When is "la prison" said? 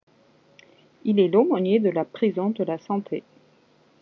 1.91-2.49